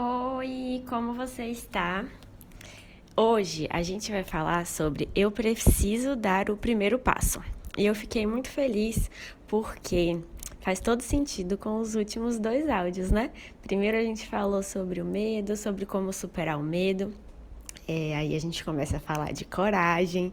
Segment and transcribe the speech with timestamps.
[0.00, 2.06] Oi, como você está?
[3.16, 7.42] Hoje a gente vai falar sobre eu preciso dar o primeiro passo.
[7.76, 9.10] E eu fiquei muito feliz
[9.48, 10.20] porque
[10.60, 13.32] faz todo sentido com os últimos dois áudios, né?
[13.60, 17.12] Primeiro a gente falou sobre o medo, sobre como superar o medo.
[17.88, 20.32] É, aí a gente começa a falar de coragem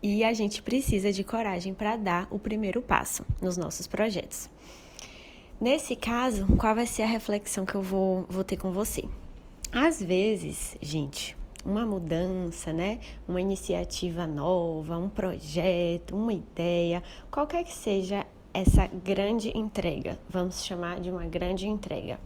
[0.00, 4.48] e a gente precisa de coragem para dar o primeiro passo nos nossos projetos.
[5.60, 9.04] Nesse caso, qual vai ser a reflexão que eu vou, vou ter com você?
[9.70, 12.98] Às vezes, gente, uma mudança, né?
[13.28, 20.98] Uma iniciativa nova, um projeto, uma ideia, qualquer que seja essa grande entrega, vamos chamar
[20.98, 22.18] de uma grande entrega.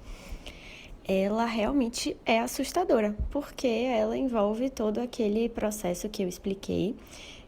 [1.07, 6.97] Ela realmente é assustadora, porque ela envolve todo aquele processo que eu expliquei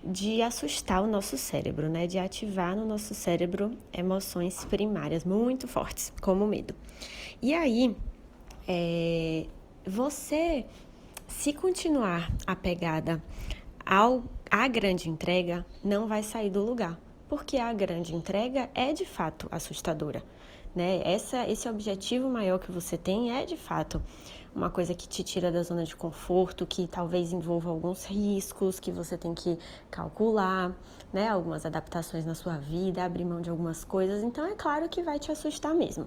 [0.05, 2.06] de assustar o nosso cérebro, né?
[2.06, 6.74] De ativar no nosso cérebro emoções primárias muito fortes, como o medo.
[7.42, 7.96] E aí,
[8.69, 9.46] é,
[9.87, 10.65] você,
[11.27, 13.23] se continuar apegada
[13.85, 16.98] ao, à grande entrega, não vai sair do lugar,
[17.29, 20.23] porque a grande entrega é de fato assustadora.
[20.77, 21.01] Né?
[21.05, 24.02] Essa, esse objetivo maior que você tem é de fato
[24.55, 28.93] uma coisa que te tira da zona de conforto, que talvez envolva alguns riscos que
[28.93, 29.59] você tem que
[29.91, 30.77] calcular,
[31.10, 31.29] né?
[31.29, 34.23] Algumas adaptações na sua vida, abrir mão de algumas coisas.
[34.23, 36.07] Então é claro que vai te assustar mesmo.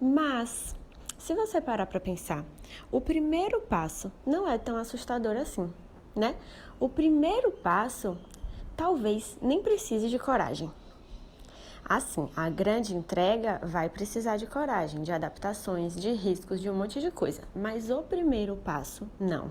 [0.00, 0.76] Mas
[1.18, 2.44] se você parar para pensar,
[2.92, 5.72] o primeiro passo não é tão assustador assim,
[6.14, 6.36] né?
[6.78, 8.16] O primeiro passo
[8.76, 10.70] talvez nem precise de coragem.
[11.88, 17.00] Assim, a grande entrega vai precisar de coragem, de adaptações, de riscos, de um monte
[17.00, 19.50] de coisa, mas o primeiro passo, não.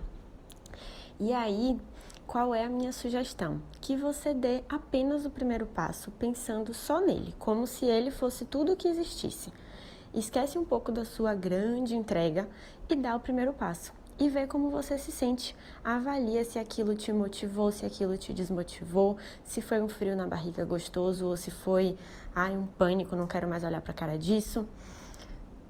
[1.20, 1.82] E aí,
[2.28, 3.60] qual é a minha sugestão?
[3.82, 8.74] Que você dê apenas o primeiro passo, pensando só nele, como se ele fosse tudo
[8.74, 9.52] o que existisse.
[10.14, 12.48] Esquece um pouco da sua grande entrega
[12.88, 15.56] e dá o primeiro passo e vê como você se sente.
[15.84, 20.66] Avalia se aquilo te motivou, se aquilo te desmotivou, se foi um frio na barriga
[20.66, 21.98] gostoso ou se foi
[22.36, 24.68] ai, um pânico, não quero mais olhar para a cara disso.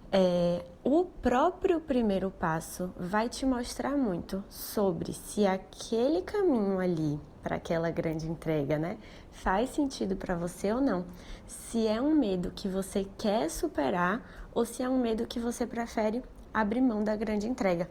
[0.10, 7.58] É, o próprio primeiro passo vai te mostrar muito sobre se aquele caminho ali para
[7.58, 8.98] aquela grande entrega, né,
[9.32, 11.06] faz sentido para você ou não.
[11.46, 14.22] Se é um medo que você quer superar
[14.54, 16.24] ou se é um medo que você prefere
[16.54, 17.90] abrir mão da grande entrega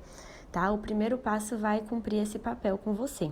[0.56, 0.72] tá?
[0.72, 3.30] O primeiro passo vai cumprir esse papel com você.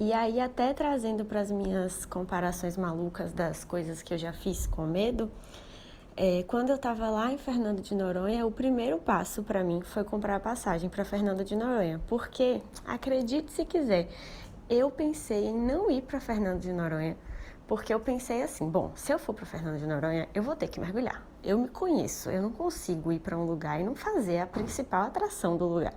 [0.00, 4.66] E aí, até trazendo para as minhas comparações malucas das coisas que eu já fiz
[4.66, 5.30] com medo,
[6.16, 10.04] é, quando eu estava lá em Fernando de Noronha, o primeiro passo para mim foi
[10.04, 14.08] comprar a passagem para Fernando de Noronha, porque, acredite se quiser,
[14.70, 17.14] eu pensei em não ir para Fernando de Noronha
[17.66, 20.68] porque eu pensei assim, bom, se eu for para Fernando de Noronha, eu vou ter
[20.68, 21.22] que mergulhar.
[21.46, 25.02] Eu me conheço, eu não consigo ir para um lugar e não fazer a principal
[25.02, 25.94] atração do lugar.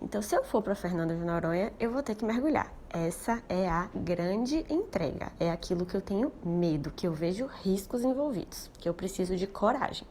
[0.00, 2.72] Então, se eu for para Fernando de Noronha, eu vou ter que mergulhar.
[2.88, 8.02] Essa é a grande entrega, é aquilo que eu tenho medo, que eu vejo riscos
[8.02, 10.08] envolvidos, que eu preciso de coragem.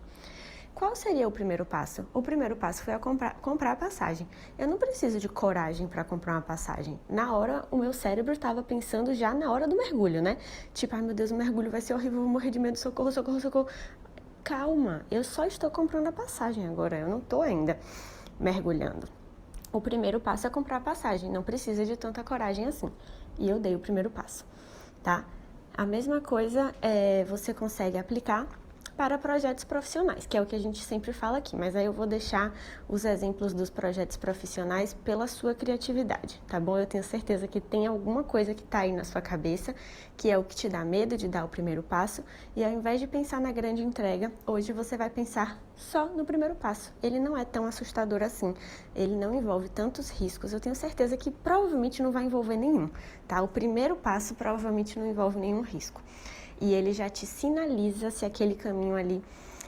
[0.76, 2.06] Qual seria o primeiro passo?
[2.14, 4.28] O primeiro passo foi a comprar, comprar a passagem.
[4.60, 7.00] Eu não preciso de coragem para comprar uma passagem.
[7.10, 10.38] Na hora, o meu cérebro estava pensando já na hora do mergulho, né?
[10.76, 13.40] Tipo, ai meu Deus, o mergulho vai ser horrível, vou morrer de medo, socorro, socorro,
[13.40, 13.68] socorro.
[14.48, 17.78] Calma, eu só estou comprando a passagem agora, eu não estou ainda
[18.40, 19.06] mergulhando.
[19.74, 22.90] O primeiro passo é comprar a passagem, não precisa de tanta coragem assim.
[23.38, 24.46] E eu dei o primeiro passo,
[25.04, 25.26] tá?
[25.76, 28.48] A mesma coisa é, você consegue aplicar
[28.98, 31.94] para projetos profissionais, que é o que a gente sempre fala aqui, mas aí eu
[31.94, 32.52] vou deixar
[32.90, 36.80] os exemplos dos projetos profissionais pela sua criatividade, tá bom?
[36.80, 39.76] Eu tenho certeza que tem alguma coisa que está aí na sua cabeça,
[40.18, 42.24] que é o que te dá medo de dar o primeiro passo,
[42.56, 46.56] e ao invés de pensar na grande entrega, hoje você vai pensar só no primeiro
[46.56, 46.92] passo.
[47.04, 48.56] Ele não é tão assustador assim,
[48.96, 52.90] ele não envolve tantos riscos, eu tenho certeza que provavelmente não vai envolver nenhum,
[53.28, 53.44] tá?
[53.44, 56.02] O primeiro passo provavelmente não envolve nenhum risco
[56.60, 59.24] e ele já te sinaliza se aquele caminho ali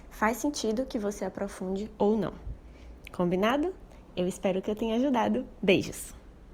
[0.09, 2.33] faz sentido que você aprofunde ou não.
[3.11, 3.73] Combinado?
[4.15, 5.45] Eu espero que eu tenha ajudado.
[5.61, 6.18] Beijos!